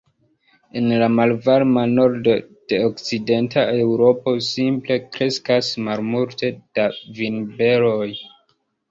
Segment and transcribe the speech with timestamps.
[0.79, 2.33] En la malvarma nordo
[2.71, 6.87] de okcidenta Eŭropo simple kreskas malmulte da
[7.19, 8.09] vinberoj.